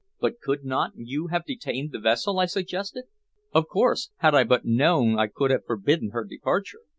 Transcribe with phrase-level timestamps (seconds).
[0.19, 3.03] "But could not you have detained the vessel?" I suggested.
[3.53, 6.79] "Of course, had I but known I could have forbidden her departure.